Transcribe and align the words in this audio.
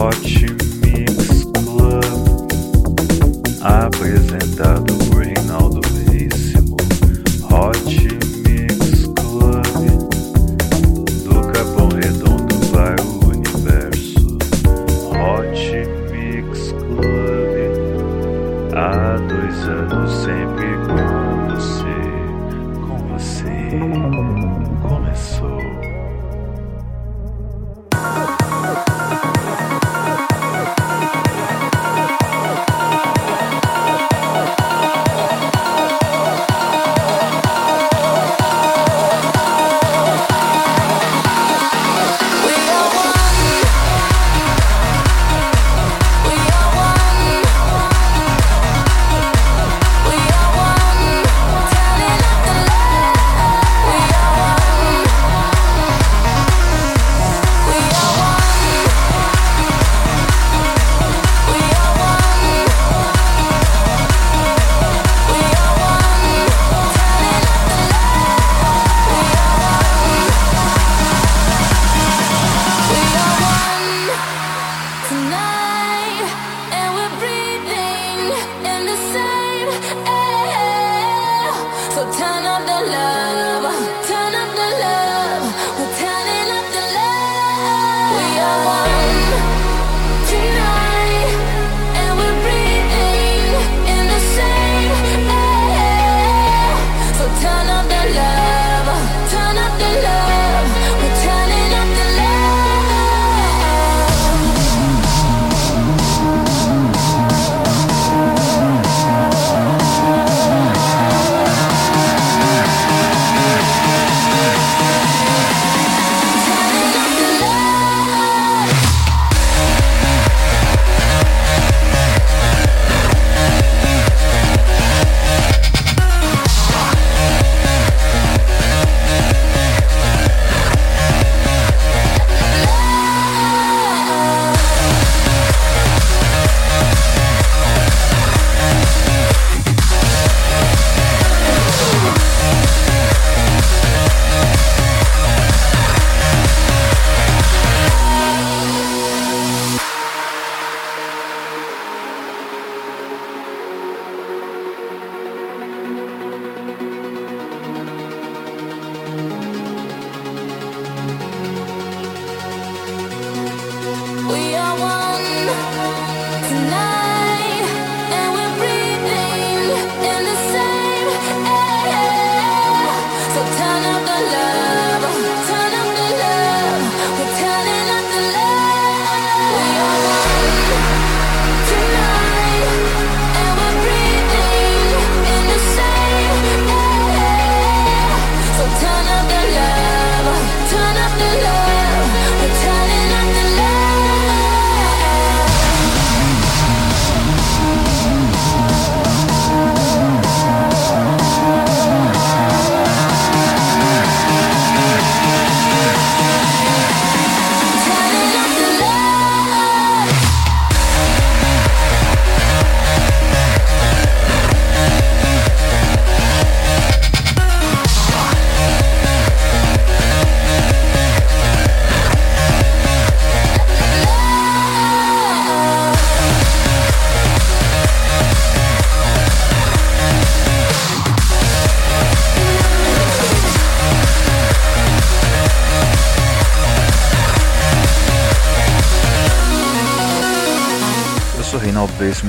Hot 0.00 0.69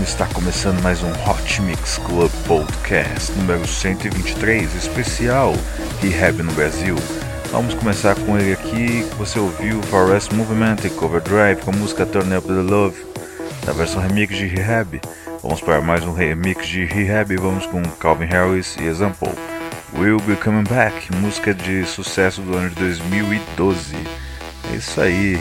está 0.03 0.25
começando 0.27 0.81
mais 0.81 1.03
um 1.03 1.11
Hot 1.29 1.61
Mix 1.61 1.99
Club 1.99 2.31
Podcast 2.47 3.31
número 3.33 3.67
123, 3.67 4.73
especial 4.75 5.53
Rehab 6.01 6.41
no 6.41 6.51
Brasil. 6.53 6.95
Vamos 7.51 7.75
começar 7.75 8.15
com 8.15 8.37
ele 8.37 8.53
aqui. 8.53 9.03
Você 9.17 9.37
ouviu 9.37 9.81
Forest 9.83 10.33
Movement 10.33 10.77
e 10.83 10.89
Cover 10.89 11.21
Drive 11.21 11.61
com 11.61 11.71
a 11.71 11.75
música 11.75 12.05
Turn 12.05 12.35
Up 12.35 12.47
the 12.47 12.53
Love, 12.53 13.05
da 13.65 13.73
versão 13.73 14.01
remix 14.01 14.35
de 14.35 14.47
Rehab. 14.47 14.99
Vamos 15.43 15.61
para 15.61 15.81
mais 15.81 16.03
um 16.03 16.13
remix 16.13 16.67
de 16.67 16.83
Rehab. 16.85 17.35
Vamos 17.37 17.65
com 17.67 17.83
Calvin 17.99 18.25
Harris 18.25 18.75
e 18.79 18.85
Example. 18.85 19.33
We'll 19.93 20.19
Be 20.21 20.35
Coming 20.35 20.63
Back, 20.63 21.13
música 21.15 21.53
de 21.53 21.85
sucesso 21.85 22.41
do 22.41 22.57
ano 22.57 22.69
de 22.69 22.75
2012. 22.75 23.95
É 24.71 24.75
isso 24.75 24.99
aí. 24.99 25.39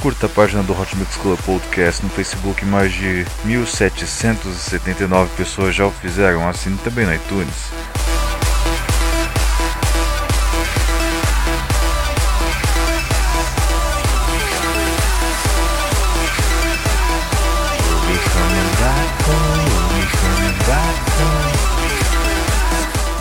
Curta 0.00 0.26
a 0.26 0.28
página 0.28 0.62
do 0.62 0.80
Hot 0.80 0.96
Mix 0.96 1.16
Club 1.16 1.38
Podcast 1.44 2.04
no 2.04 2.10
Facebook, 2.10 2.64
mais 2.64 2.92
de 2.92 3.26
1779 3.44 5.30
pessoas 5.36 5.74
já 5.74 5.84
o 5.86 5.90
fizeram, 5.90 6.48
assine 6.48 6.78
também 6.78 7.04
no 7.04 7.14
iTunes. 7.14 7.72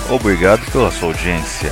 Obrigado 0.09 0.71
pela 0.71 0.91
sua 0.91 1.09
audiência. 1.09 1.71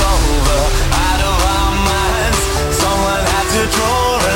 over 0.00 0.60
out 1.08 1.20
of 1.30 1.36
our 1.56 1.72
minds. 1.90 2.40
Someone 2.76 3.22
had 3.32 3.46
to 3.54 3.62
draw 3.76 4.30
it. 4.30 4.35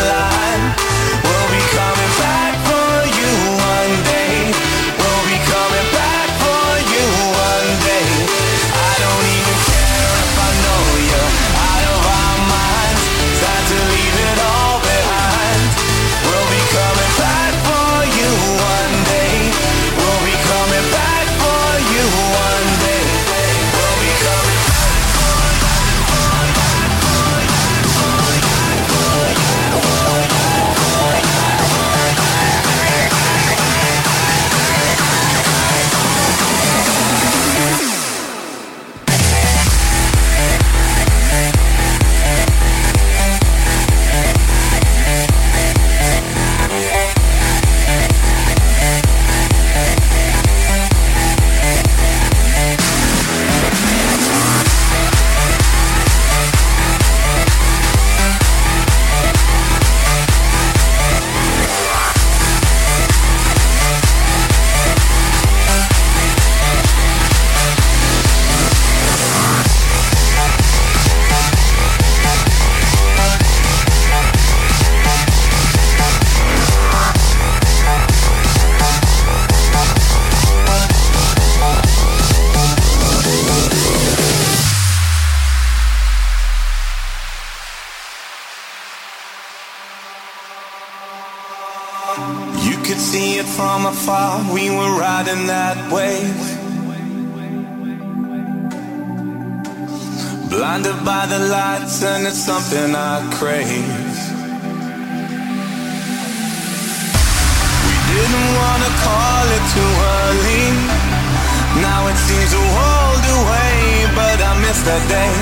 that 114.91 115.07
day? 115.07 115.35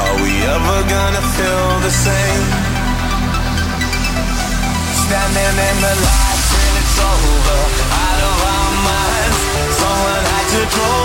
Are 0.00 0.16
we 0.24 0.32
ever 0.56 0.78
gonna 0.88 1.24
feel 1.36 1.68
the 1.84 1.92
same? 2.06 2.44
Standing 5.04 5.56
in 5.68 5.76
the 5.84 5.94
light 6.06 6.40
till 6.48 6.74
it's 6.80 6.98
over, 7.12 7.60
out 8.04 8.20
of 8.30 8.36
our 8.54 8.72
minds. 8.88 9.38
Someone 9.80 10.24
had 10.32 10.46
to 10.54 10.62
draw. 10.74 10.99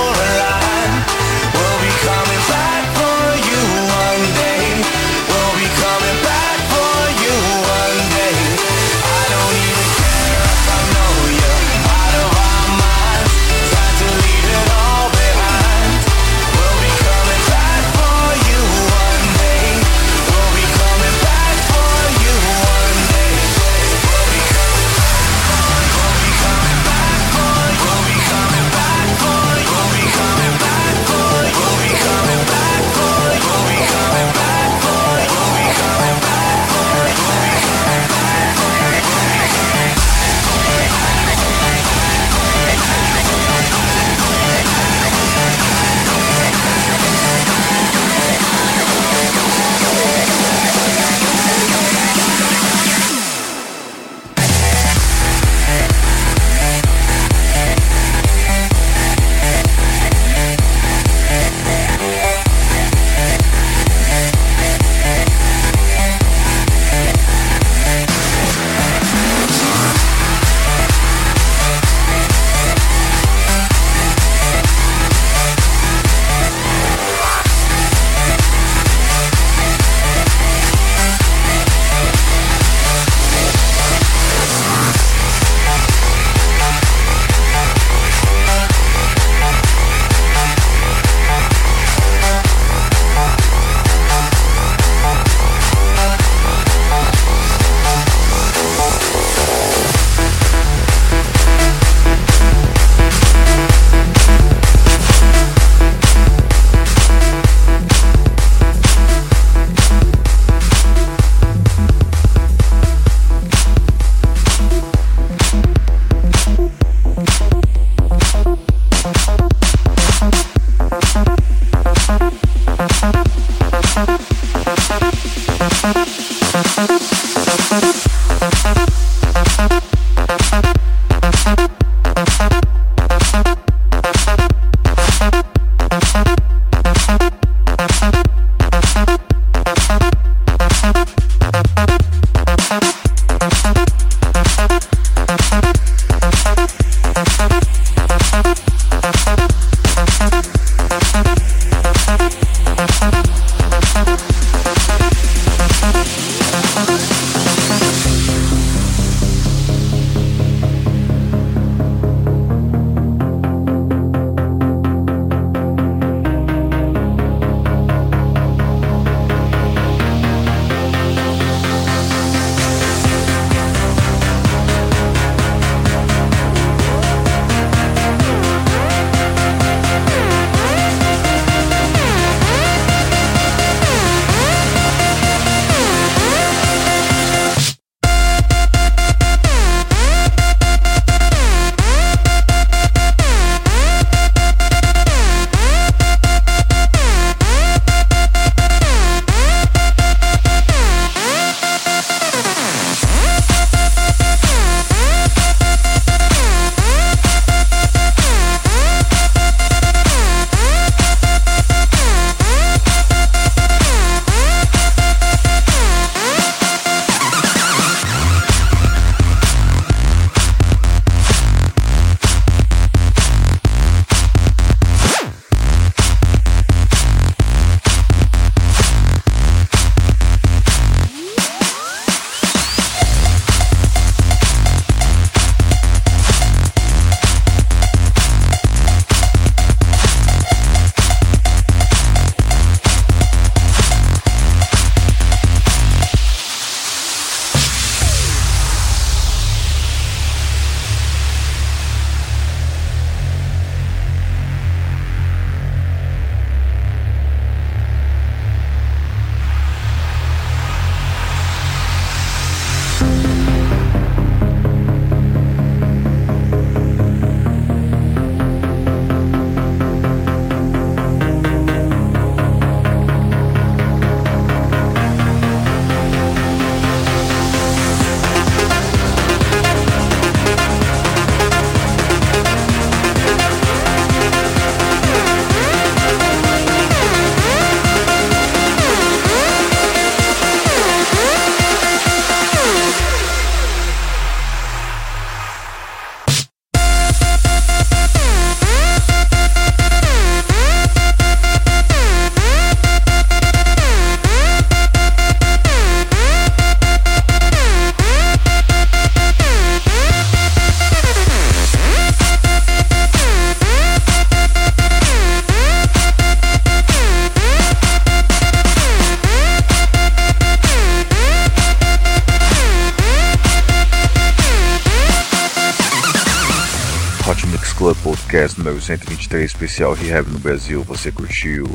Club 327.86 327.98
Podcast 328.02 328.58
número 328.58 328.82
123, 328.82 329.46
especial 329.46 329.94
Rehab 329.94 330.28
no 330.32 330.40
Brasil. 330.40 330.82
Você 330.86 331.12
curtiu 331.12 331.70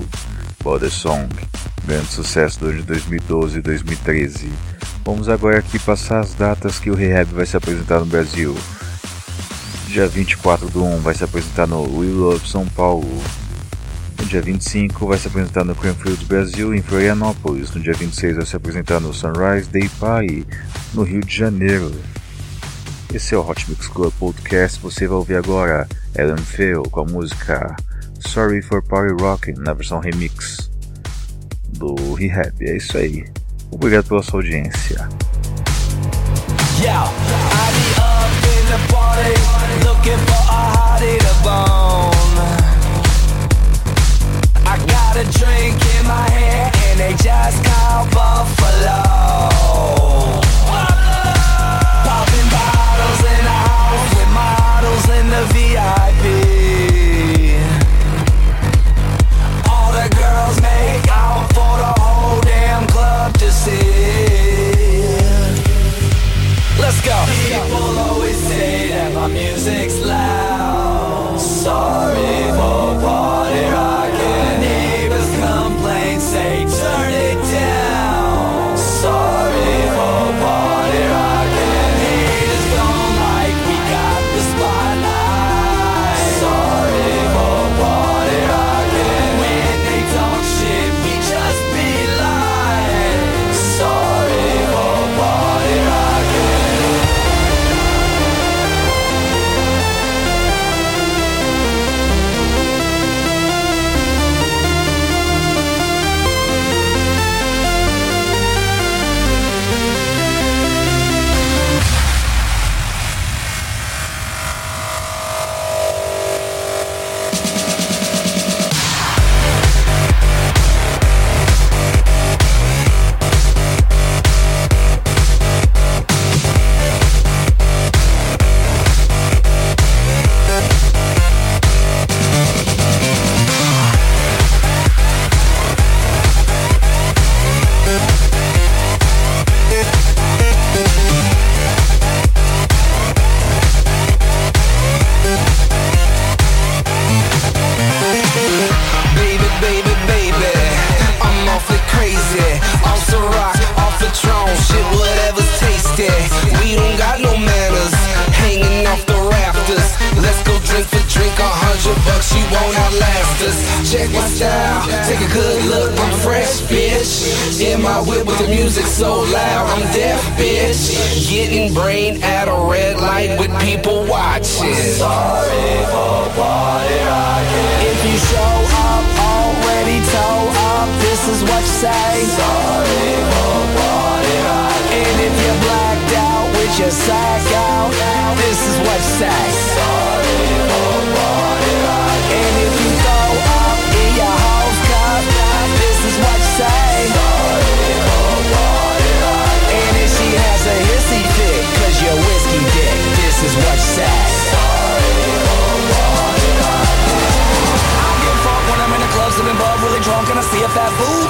Body 0.60 0.90
Song, 0.90 1.28
grande 1.86 2.08
sucesso 2.08 2.58
de 2.72 2.82
2012 2.82 3.60
e 3.60 3.62
2013. 3.62 4.50
Vamos 5.04 5.28
agora 5.28 5.60
aqui 5.60 5.78
passar 5.78 6.18
as 6.18 6.34
datas 6.34 6.80
que 6.80 6.90
o 6.90 6.96
Rehab 6.96 7.32
vai 7.32 7.46
se 7.46 7.56
apresentar 7.56 8.00
no 8.00 8.06
Brasil. 8.06 8.56
Dia 9.86 10.08
24 10.08 10.68
do 10.70 10.82
1 10.82 10.98
vai 10.98 11.14
se 11.14 11.22
apresentar 11.22 11.68
no 11.68 11.84
Love 11.84 12.48
São 12.48 12.66
Paulo. 12.66 13.22
No 14.18 14.24
dia 14.24 14.42
25 14.42 15.06
vai 15.06 15.16
se 15.16 15.28
apresentar 15.28 15.64
no 15.64 15.76
Cranfield 15.76 16.24
Brasil 16.24 16.74
em 16.74 16.82
Florianópolis. 16.82 17.70
No 17.70 17.80
dia 17.80 17.94
26 17.94 18.34
vai 18.34 18.46
se 18.46 18.56
apresentar 18.56 18.98
no 18.98 19.14
Sunrise 19.14 19.70
Day 19.70 19.88
Party 20.00 20.44
no 20.92 21.04
Rio 21.04 21.20
de 21.20 21.36
Janeiro. 21.36 21.92
Esse 23.12 23.34
é 23.34 23.38
o 23.38 23.48
Hot 23.48 23.68
Mix 23.68 23.88
Club 23.88 24.12
Podcast. 24.20 24.78
Você 24.80 25.08
vai 25.08 25.16
ouvir 25.16 25.34
agora 25.34 25.88
Ellen 26.16 26.36
Phil 26.36 26.82
com 26.84 27.00
a 27.00 27.04
música 27.04 27.74
Sorry 28.20 28.62
for 28.62 28.82
Party 28.82 29.20
Rockin' 29.20 29.54
na 29.58 29.74
versão 29.74 29.98
remix 29.98 30.70
do 31.68 32.14
Rehab. 32.14 32.54
É 32.60 32.76
isso 32.76 32.96
aí. 32.96 33.24
Obrigado 33.72 34.06
pela 34.06 34.22
sua 34.22 34.38
audiência. 34.40 35.08
Yeah. 36.80 37.10
I 44.72 44.76
got 44.86 45.16
a 45.16 45.24
drink 45.36 45.74
in 45.98 46.06
my 46.06 46.30
hand, 46.30 46.76
and 46.86 47.00
they 47.00 47.12
just 47.14 47.64
call 47.64 48.04
Buffalo. 48.06 49.39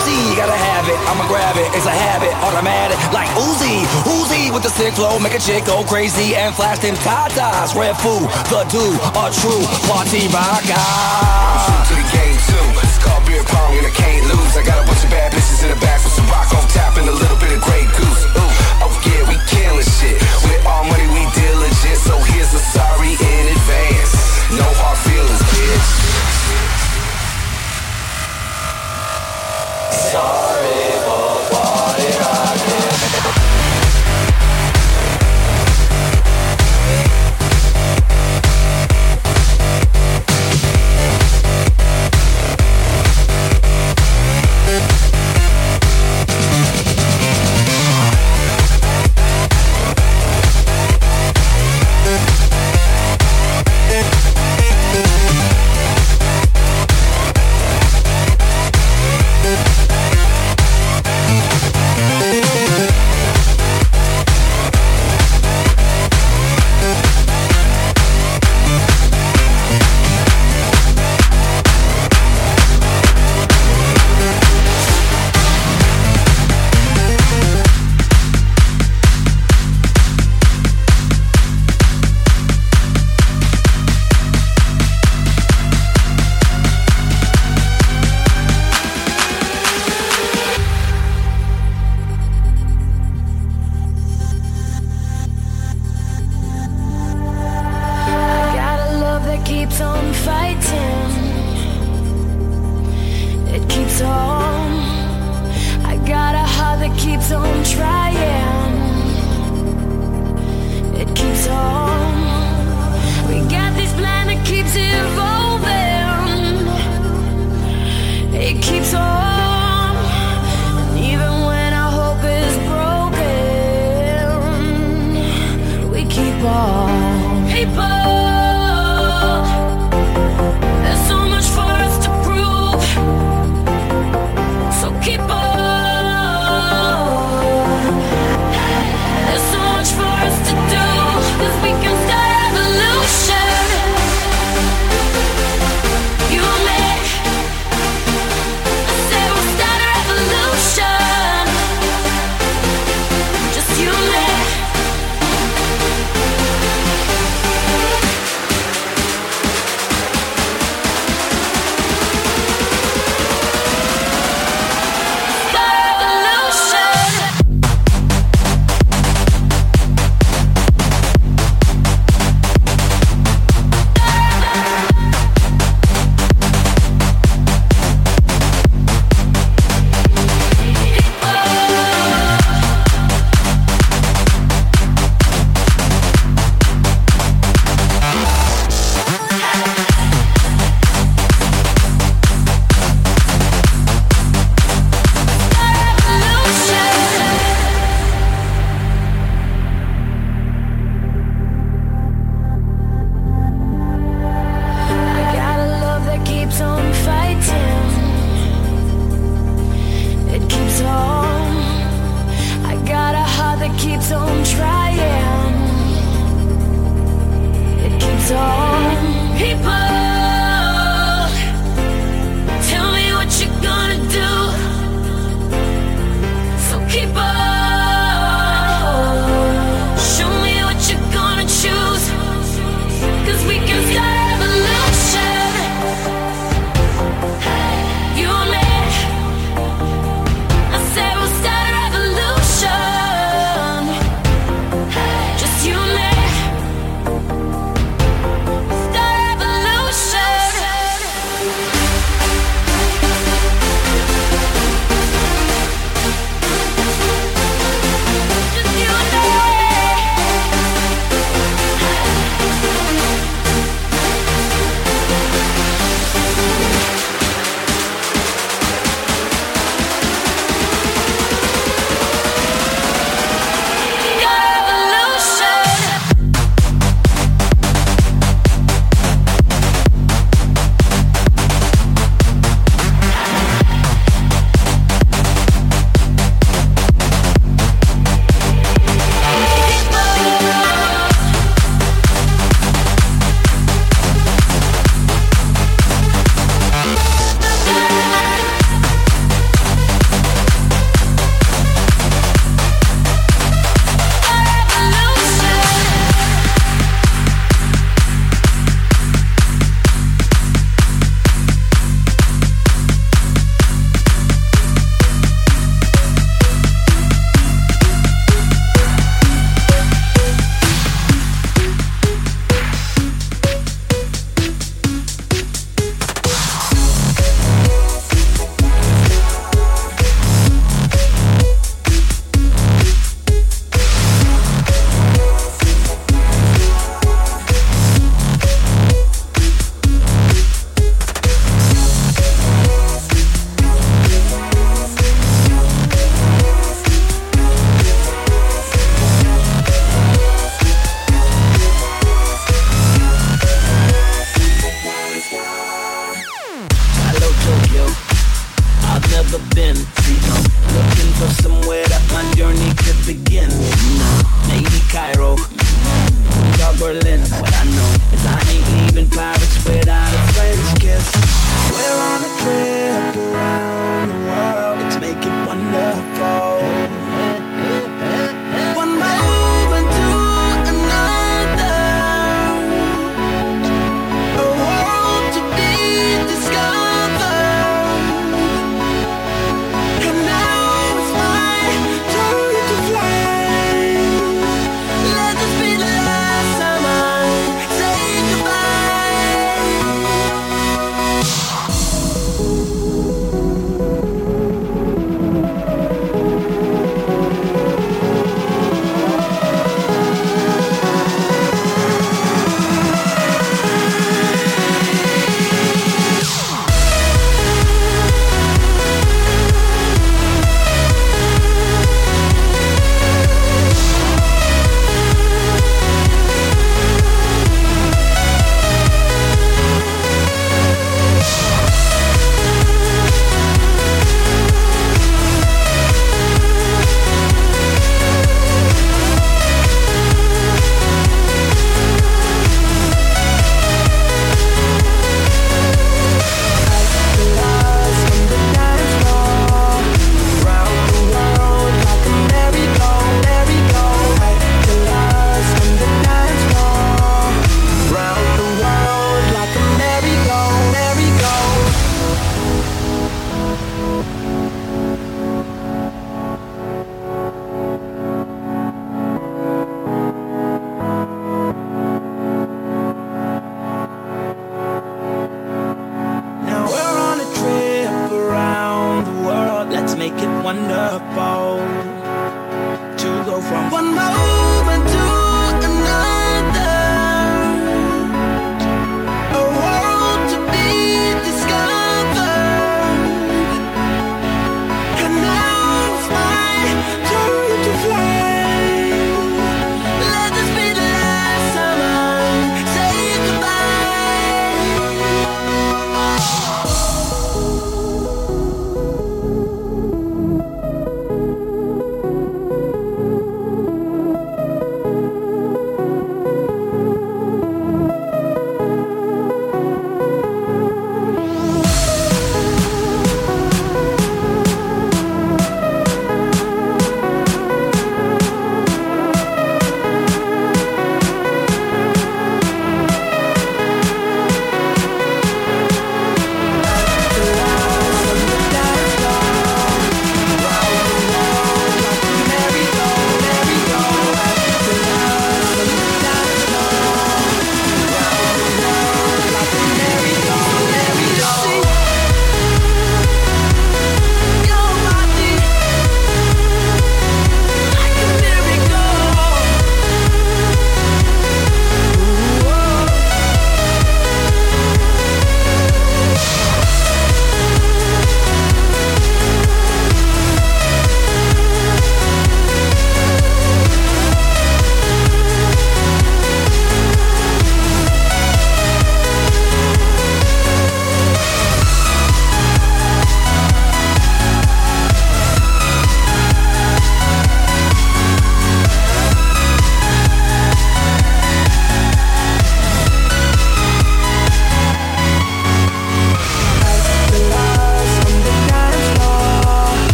Booty. 0.00 0.36
Gotta 0.36 0.56
have 0.56 0.88
it, 0.88 0.98
I'ma 1.08 1.26
grab 1.28 1.56
it. 1.56 1.68
It's 1.76 1.86
a 1.86 1.92
habit, 1.92 2.32
automatic, 2.40 2.96
like 3.12 3.28
Uzi. 3.36 3.84
Uzi 4.08 4.52
with 4.52 4.62
the 4.62 4.70
sick 4.70 4.94
flow, 4.94 5.18
make 5.18 5.34
a 5.34 5.38
chick 5.38 5.64
go 5.64 5.84
crazy 5.84 6.34
and 6.34 6.54
flash 6.54 6.78
them 6.78 6.94
tatas. 7.04 7.74
Red 7.74 7.96
food, 8.00 8.28
the 8.48 8.64
dude, 8.72 8.96
a 9.16 9.24
true 9.32 9.64
party 9.88 10.28
rocker. 10.32 10.86
to 11.88 11.94
the 11.94 12.06
game 12.12 12.38
too. 12.48 12.66
It's 12.84 12.98
called 13.02 13.24
beer 13.26 13.44
pong 13.44 13.76
and 13.76 13.86
I 13.86 13.92
can't 13.92 14.24
lose. 14.32 14.56
I 14.56 14.62
got 14.64 14.80
a 14.80 14.86
bunch 14.86 15.04
of 15.04 15.10
bad 15.10 15.32
bitches 15.32 15.62
in 15.64 15.70
the 15.70 15.80
back 15.80 16.00
with 16.04 16.14
some 16.14 16.28
rock 16.28 16.48
on 16.54 16.64
top 16.72 16.96
and 16.96 17.08
a 17.08 17.12
little 17.14 17.38
bit 17.38 17.52
of 17.52 17.60
Grey 17.62 17.84
Goose. 17.96 18.22
Ooh, 18.36 18.52
oh 18.84 18.94
yeah, 19.04 19.22
we 19.28 19.36
killing 19.50 19.86
shit. 20.00 20.16
With 20.44 20.60
all 20.66 20.84
money 20.88 21.08
we 21.12 21.22
diligent, 21.36 21.98
so 22.00 22.16
here's 22.32 22.52
a 22.54 22.62
sorry 22.72 23.12
in 23.14 23.44
advance. 23.52 24.12
No 24.56 24.66
hard 24.80 24.98
feelings, 25.04 25.42
bitch. 25.52 26.09
Sorry 30.10 30.79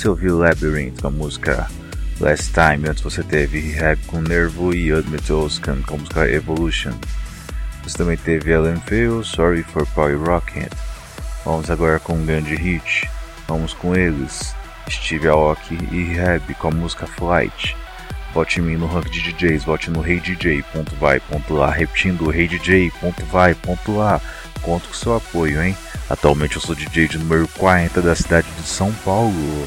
Você 0.00 0.08
ouviu 0.08 0.38
Labyrinth 0.38 1.02
com 1.02 1.08
a 1.08 1.10
música 1.10 1.70
Last 2.20 2.52
Time, 2.54 2.88
antes 2.88 3.02
você 3.02 3.22
teve 3.22 3.60
Rehab 3.60 4.00
com 4.06 4.22
Nervo 4.22 4.74
e 4.74 4.90
Admit 4.90 5.30
Oscan 5.30 5.82
com 5.82 5.96
a 5.96 5.98
música 5.98 6.26
Evolution. 6.26 6.94
Você 7.82 7.98
também 7.98 8.16
teve 8.16 8.50
Ellen 8.50 8.80
Phil, 8.86 9.22
Sorry 9.22 9.62
for 9.62 9.86
Power 9.88 10.18
Rocking. 10.18 10.70
Vamos 11.44 11.70
agora 11.70 11.98
com 11.98 12.14
um 12.14 12.24
grande 12.24 12.54
hit. 12.54 13.06
Vamos 13.46 13.74
com 13.74 13.94
eles, 13.94 14.54
Steve 14.88 15.28
Aoki 15.28 15.76
e 15.92 16.04
Rehab 16.04 16.54
com 16.54 16.68
a 16.68 16.70
música 16.70 17.06
Flight. 17.06 17.76
Vote 18.32 18.58
em 18.58 18.62
mim 18.62 18.76
no 18.76 18.86
rank 18.86 19.10
de 19.10 19.20
DJs, 19.20 19.64
vote 19.64 19.90
no 19.90 20.00
reidj.vai.lá, 20.00 21.70
repetindo 21.70 22.30
reidj.vai.lá. 22.30 24.20
Conto 24.62 24.88
com 24.88 24.94
seu 24.94 25.16
apoio, 25.16 25.62
hein? 25.62 25.76
Atualmente 26.08 26.56
eu 26.56 26.62
sou 26.62 26.74
DJ 26.74 27.06
de 27.06 27.18
número 27.18 27.46
40 27.48 28.00
da 28.00 28.14
cidade 28.16 28.48
de 28.52 28.66
São 28.66 28.90
Paulo. 29.04 29.66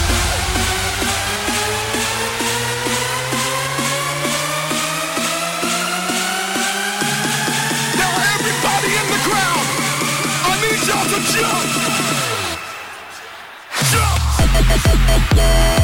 jump. 11.29 12.61
Jump. 13.91 15.80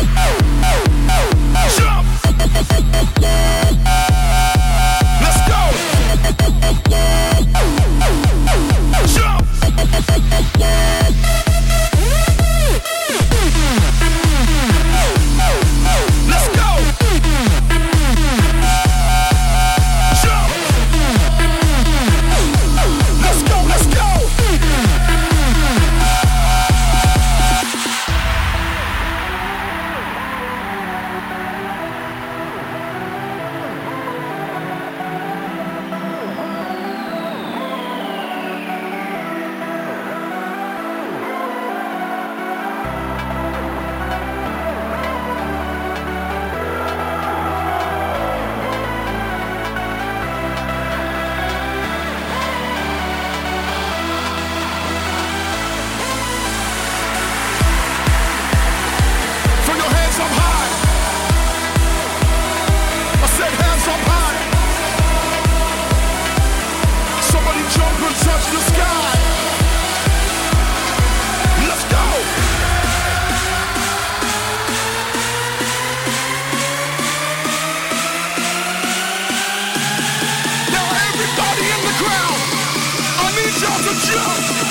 Show. 84.07 84.66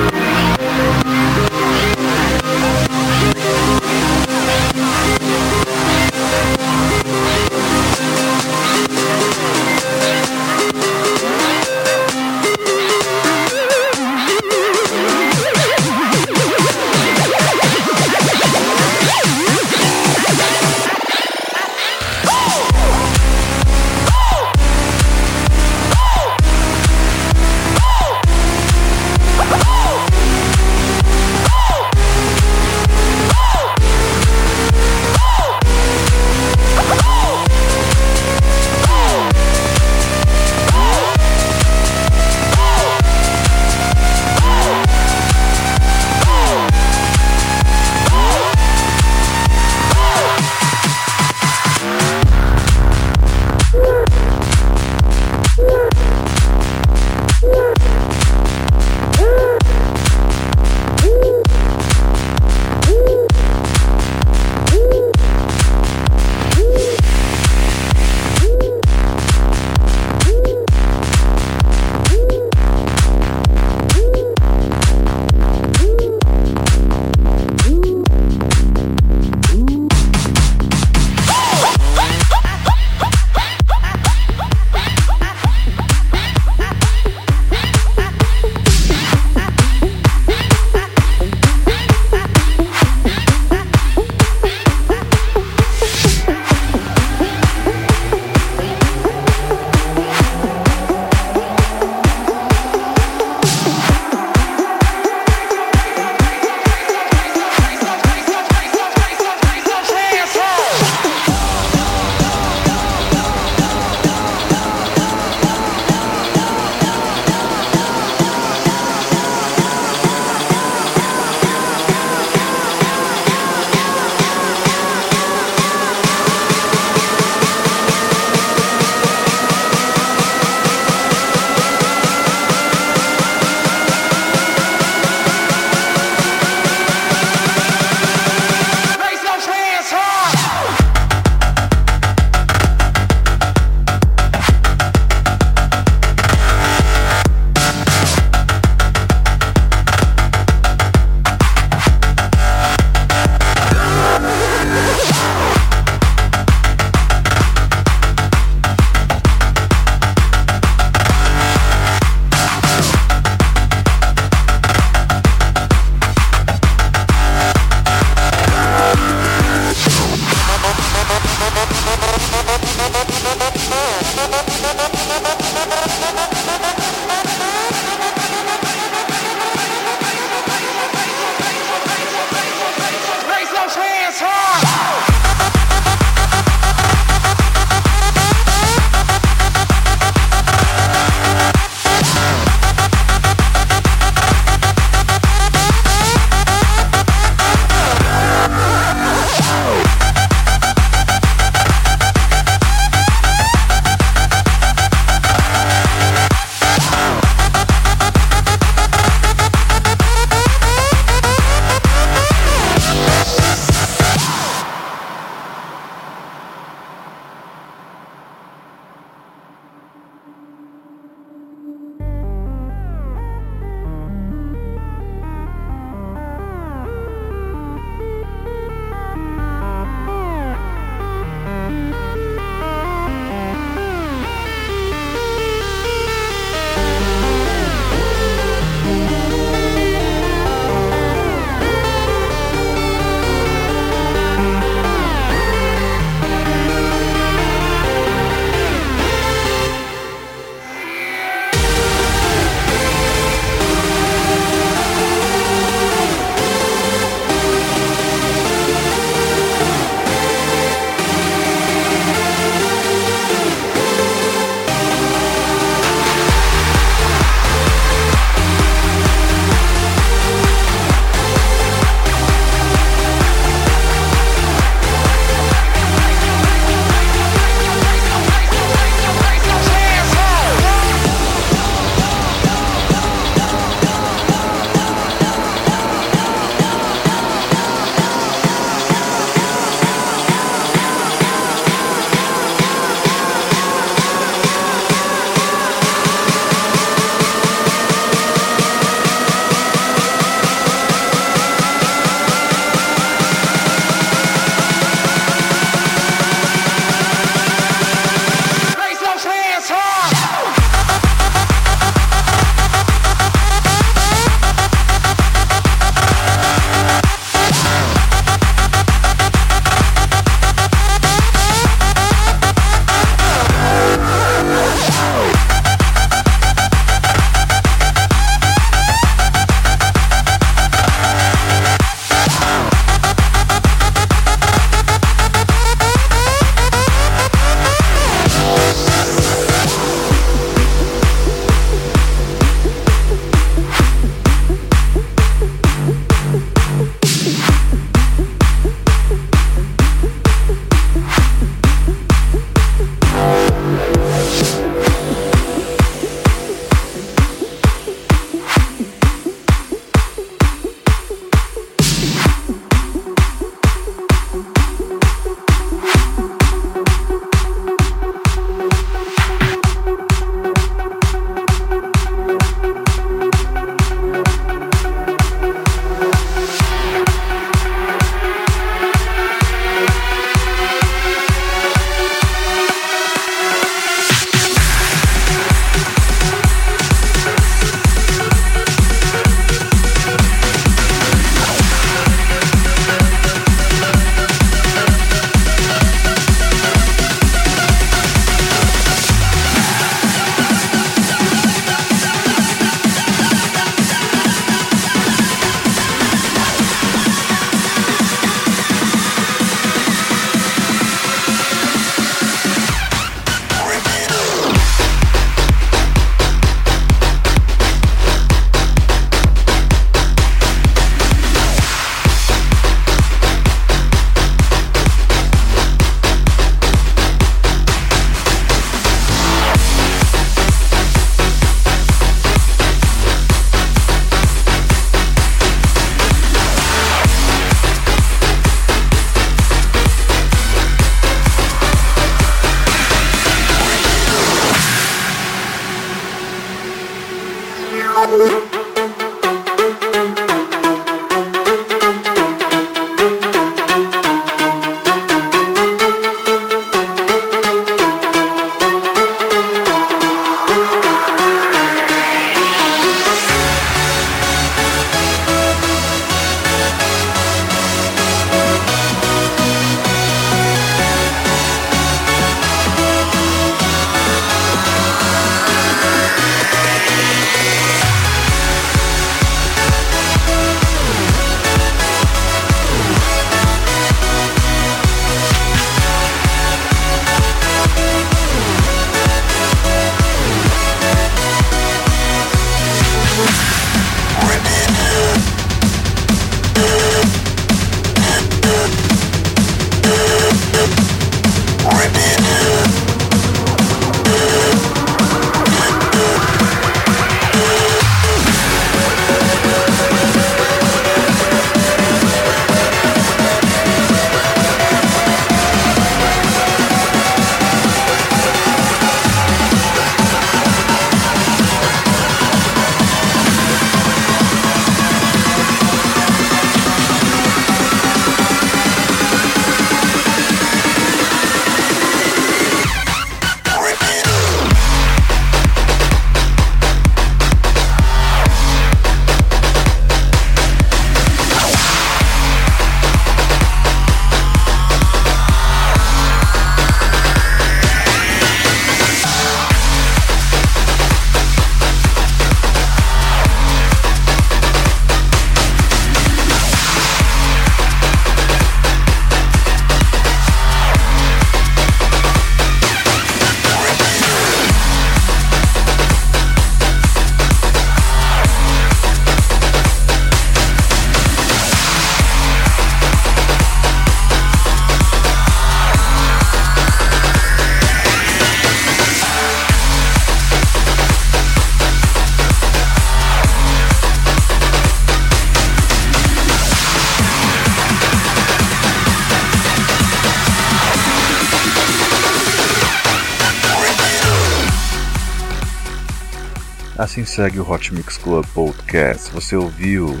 Assim 596.94 597.04
segue 597.04 597.40
o 597.40 597.50
Hot 597.50 597.74
Mix 597.74 597.96
Club 597.96 598.24
Podcast. 598.26 599.10
Você 599.10 599.34
ouviu 599.34 600.00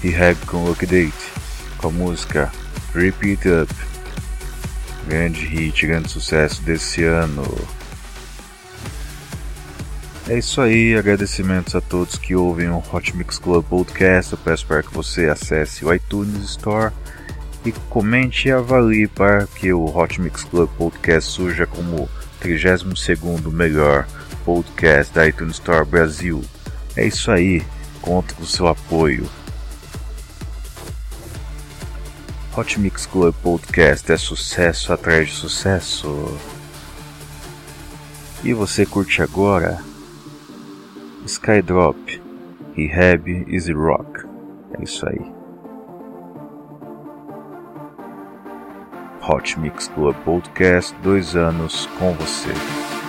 Rehab 0.00 0.34
com 0.46 0.64
Lucky 0.64 0.86
Date, 0.86 1.30
com 1.76 1.88
a 1.88 1.90
música 1.90 2.50
Repeat 2.94 3.46
Up. 3.48 3.74
Grande 5.06 5.44
hit, 5.44 5.86
grande 5.86 6.10
sucesso 6.10 6.62
desse 6.62 7.04
ano. 7.04 7.44
É 10.26 10.38
isso 10.38 10.62
aí, 10.62 10.96
agradecimentos 10.96 11.74
a 11.74 11.82
todos 11.82 12.16
que 12.16 12.34
ouvem 12.34 12.70
o 12.70 12.82
Hot 12.90 13.14
Mix 13.14 13.38
Club 13.38 13.62
Podcast. 13.66 14.32
Eu 14.32 14.38
peço 14.38 14.64
para 14.64 14.82
que 14.82 14.94
você 14.94 15.26
acesse 15.26 15.84
o 15.84 15.92
iTunes 15.92 16.44
Store 16.44 16.94
e 17.62 17.72
comente 17.90 18.48
e 18.48 18.52
avalie 18.52 19.06
para 19.06 19.46
que 19.46 19.70
o 19.70 19.84
Hot 19.84 20.18
Mix 20.18 20.44
Club 20.44 20.70
Podcast 20.78 21.30
surja 21.30 21.66
como 21.66 22.08
32º 22.40 23.52
melhor 23.52 24.06
podcast 24.44 25.12
da 25.12 25.26
iTunes 25.26 25.54
Store 25.54 25.84
Brasil. 25.84 26.42
É 26.96 27.06
isso 27.06 27.30
aí, 27.30 27.62
conto 28.00 28.34
com 28.34 28.44
seu 28.44 28.66
apoio. 28.66 29.28
Hot 32.54 32.78
Mix 32.78 33.06
Club 33.06 33.34
Podcast 33.42 34.12
é 34.12 34.16
sucesso 34.18 34.92
atrás 34.92 35.28
de 35.28 35.34
sucesso. 35.34 36.38
E 38.44 38.52
você 38.52 38.84
curte 38.84 39.22
agora 39.22 39.82
Skydrop, 41.24 42.20
Rehab 42.74 43.46
Easy 43.48 43.72
Rock. 43.72 44.26
É 44.78 44.82
isso 44.82 45.08
aí. 45.08 45.32
Hot 49.26 49.58
Mix 49.58 49.88
Club 49.88 50.16
Podcast, 50.24 50.94
dois 51.02 51.36
anos 51.36 51.86
com 51.98 52.12
você. 52.14 53.01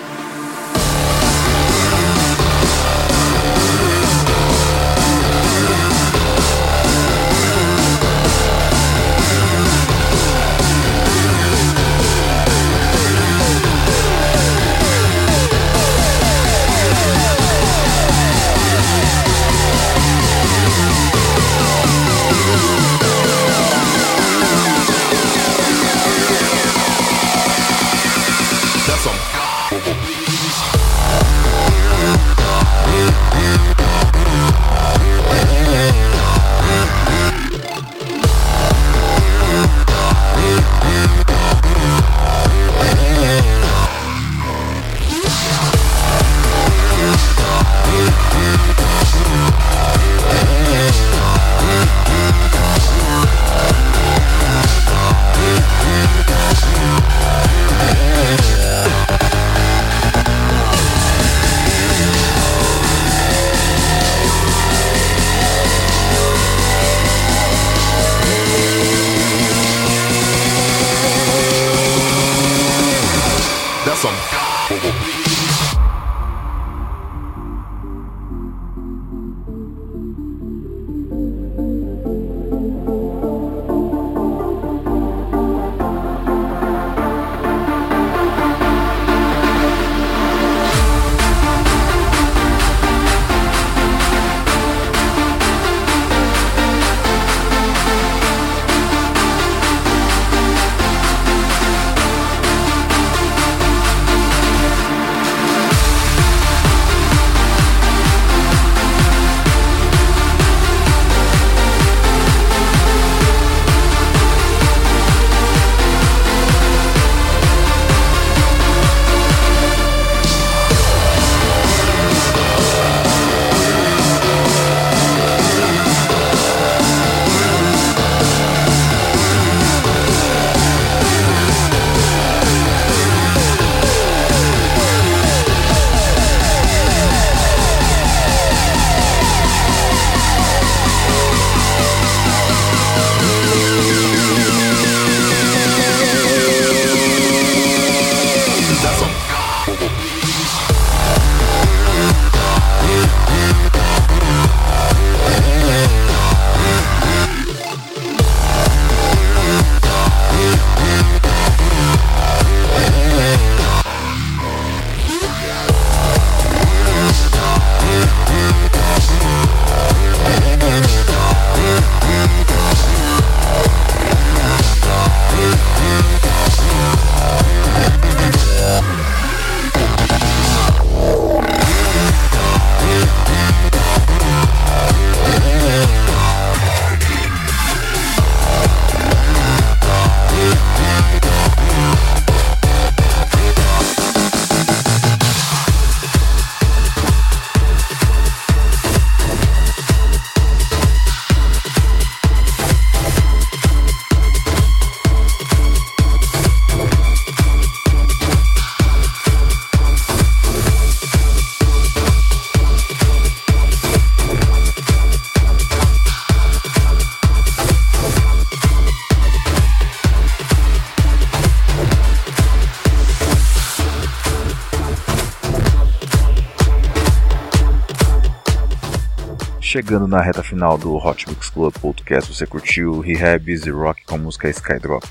Chegando 229.74 230.08
na 230.08 230.22
reta 230.22 230.44
final 230.44 230.78
do 230.78 230.96
Hot 230.98 231.28
Mix 231.28 231.50
Club 231.50 231.74
Podcast, 231.80 232.32
você 232.32 232.46
curtiu 232.46 233.00
Rehab 233.00 233.52
Easy 233.52 233.72
Rock 233.72 234.06
com 234.06 234.14
a 234.14 234.18
música 234.20 234.48
Skydrop. 234.48 235.04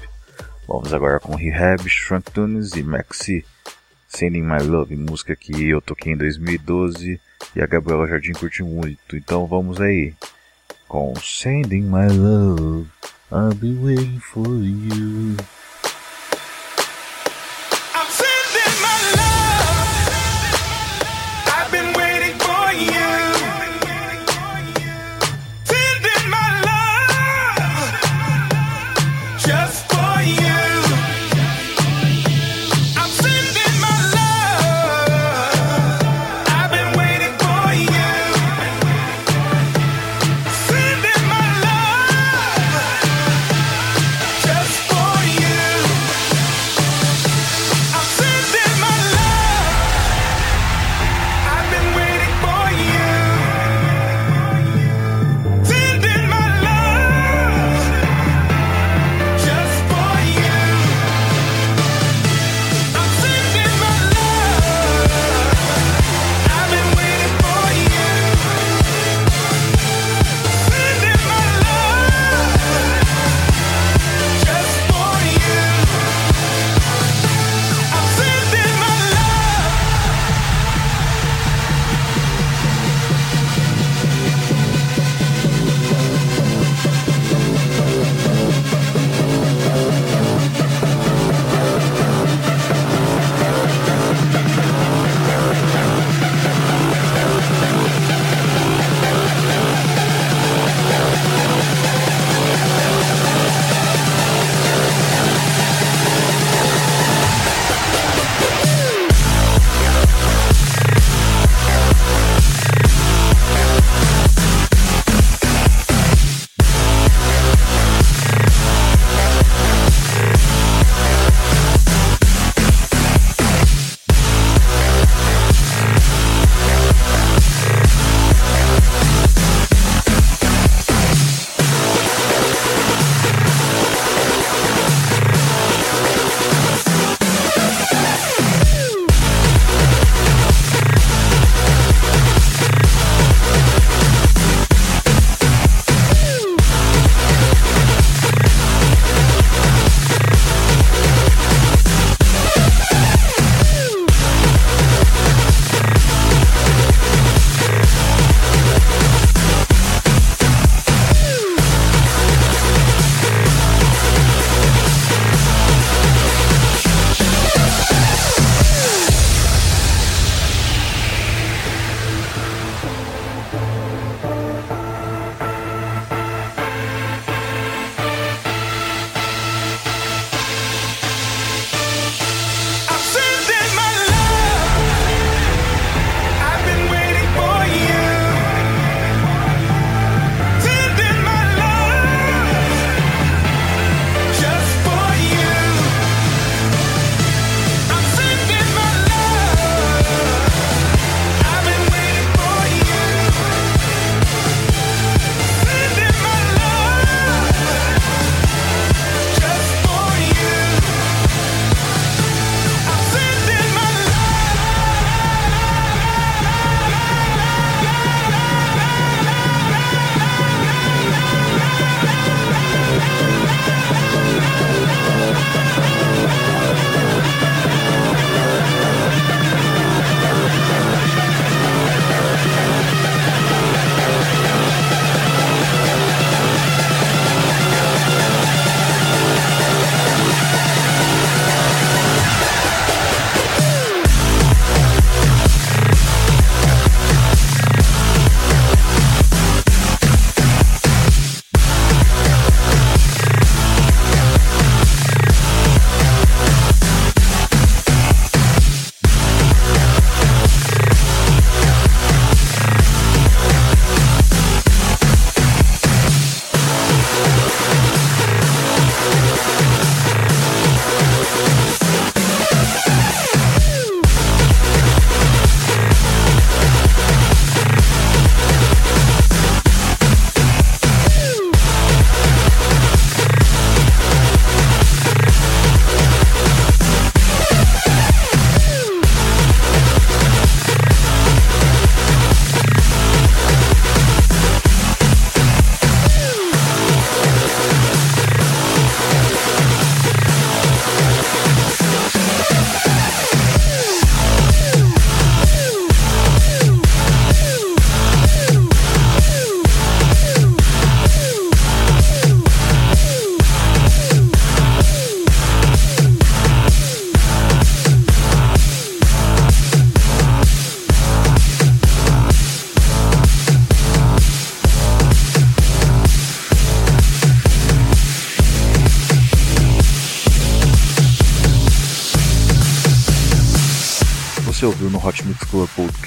Vamos 0.69 0.95
agora 0.95 1.19
com 1.19 1.35
Rehab, 1.35 1.83
Shrunk 1.89 2.31
Tunes 2.31 2.71
e 2.77 2.83
Maxi 2.85 3.45
Sending 4.07 4.45
My 4.45 4.63
Love, 4.63 4.95
música 4.95 5.35
que 5.35 5.69
eu 5.69 5.81
toquei 5.81 6.13
em 6.13 6.17
2012 6.17 7.21
E 7.57 7.61
a 7.61 7.67
Gabriela 7.67 8.07
Jardim 8.07 8.31
curte 8.35 8.63
muito. 8.63 9.17
Então 9.17 9.49
vamos 9.49 9.81
aí. 9.81 10.15
Com 10.87 11.13
Sending 11.17 11.83
My 11.83 12.07
Love, 12.17 12.87
I'll 13.33 13.57
be 13.57 13.77
waiting 13.83 14.21
for 14.21 14.47
you. 14.47 15.35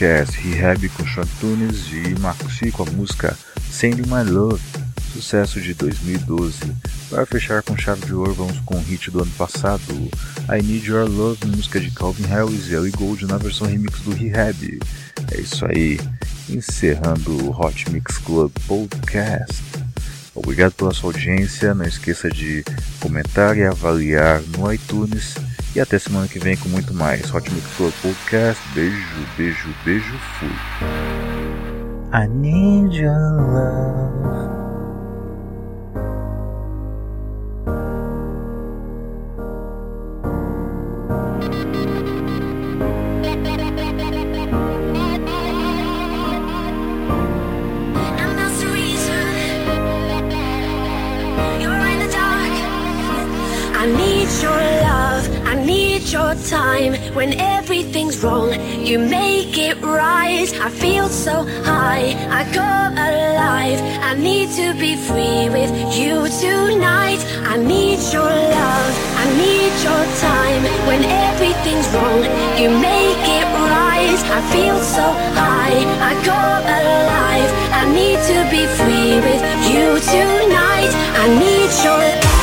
Podcast 0.05 0.37
Rehab 0.37 0.87
com 0.89 1.07
Sean 1.07 1.25
Tunes 1.39 1.87
e 1.91 2.19
Marco 2.19 2.45
com 2.73 2.83
a 2.83 2.91
música 2.91 3.35
Sending 3.71 4.03
My 4.03 4.23
Love, 4.29 4.61
sucesso 5.11 5.59
de 5.59 5.73
2012. 5.73 6.59
Para 7.09 7.25
fechar 7.25 7.63
com 7.63 7.75
chave 7.75 8.05
de 8.05 8.13
ouro, 8.13 8.35
vamos 8.35 8.59
com 8.59 8.75
o 8.75 8.81
hit 8.83 9.09
do 9.09 9.23
ano 9.23 9.31
passado, 9.31 9.81
I 10.47 10.61
Need 10.61 10.87
Your 10.87 11.09
Love, 11.09 11.47
música 11.47 11.79
de 11.79 11.89
Calvin 11.89 12.27
Harris 12.27 12.67
e 12.67 12.75
Ellie 12.75 12.91
Gold 12.91 13.25
na 13.25 13.37
versão 13.37 13.65
remix 13.65 13.99
do 14.01 14.11
Rehab. 14.11 14.79
É 15.31 15.41
isso 15.41 15.65
aí, 15.65 15.99
encerrando 16.49 17.43
o 17.43 17.49
Hot 17.49 17.89
Mix 17.89 18.19
Club 18.19 18.51
Podcast. 18.67 19.59
Obrigado 20.35 20.73
pela 20.73 20.93
sua 20.93 21.09
audiência, 21.09 21.73
não 21.73 21.85
esqueça 21.85 22.29
de 22.29 22.63
comentar 22.99 23.57
e 23.57 23.63
avaliar 23.63 24.39
no 24.55 24.71
iTunes. 24.71 25.33
E 25.75 25.81
até 25.81 25.99
semana 25.99 26.25
que 26.25 26.39
vem 26.39 26.55
com 26.55 26.69
muito 26.69 26.93
mais 26.93 27.33
Hot 27.33 27.53
Mix 27.53 27.67
Club 27.75 27.93
Podcast. 28.01 28.63
Beijo, 28.73 29.27
beijo, 29.35 29.67
beijo, 29.83 30.13
fui. 30.39 30.49
I 32.13 32.27
need 32.29 32.95
your 32.95 33.11
love. 33.11 34.54
Time. 56.49 56.93
When 57.15 57.33
everything's 57.39 58.23
wrong, 58.23 58.53
you 58.85 58.99
make 58.99 59.57
it 59.57 59.77
right. 59.81 60.49
I 60.61 60.69
feel 60.69 61.09
so 61.09 61.43
high, 61.63 62.13
I 62.29 62.41
go 62.53 62.61
alive. 62.61 63.79
I 64.09 64.13
need 64.13 64.49
to 64.61 64.73
be 64.79 64.95
free 64.95 65.49
with 65.49 65.71
you 65.97 66.27
tonight. 66.43 67.21
I 67.53 67.57
need 67.57 67.99
your 68.13 68.33
love, 68.57 68.91
I 69.21 69.25
need 69.41 69.73
your 69.87 70.03
time. 70.21 70.63
When 70.89 71.03
everything's 71.03 71.87
wrong, 71.93 72.21
you 72.61 72.69
make 72.69 73.25
it 73.39 73.47
right. 73.73 74.19
I 74.37 74.41
feel 74.53 74.79
so 74.79 75.05
high, 75.39 75.79
I 76.09 76.13
go 76.31 76.41
alive. 76.79 77.51
I 77.79 77.83
need 77.99 78.19
to 78.31 78.37
be 78.53 78.63
free 78.77 79.15
with 79.27 79.43
you 79.71 79.85
tonight. 80.13 80.91
I 81.21 81.25
need 81.39 81.71
your 81.83 82.25
Am 82.25 82.34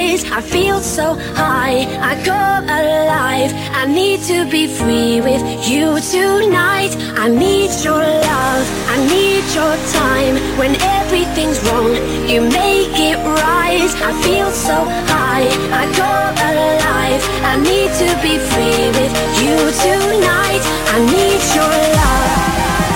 I 0.00 0.40
feel 0.40 0.80
so 0.80 1.14
high, 1.34 1.84
I 2.00 2.14
go 2.24 2.32
alive. 2.32 3.52
I 3.76 3.84
need 3.84 4.20
to 4.32 4.48
be 4.50 4.66
free 4.66 5.20
with 5.20 5.42
you 5.68 6.00
tonight. 6.00 6.96
I 7.20 7.28
need 7.28 7.70
your 7.84 8.00
love, 8.00 8.64
I 8.88 8.96
need 9.12 9.44
your 9.52 9.76
time. 9.92 10.34
When 10.58 10.72
everything's 10.80 11.60
wrong, 11.66 11.92
you 12.26 12.40
make 12.40 12.96
it 12.96 13.18
right. 13.44 13.92
I 14.08 14.12
feel 14.24 14.50
so 14.50 14.78
high, 15.12 15.48
I 15.80 15.84
go 16.02 16.12
alive. 16.48 17.22
I 17.52 17.56
need 17.60 17.90
to 18.00 18.08
be 18.24 18.34
free 18.50 18.84
with 18.96 19.12
you 19.42 19.56
tonight. 19.84 20.64
I 20.94 20.98
need 21.12 21.40
your 21.56 21.76
love. 22.00 22.89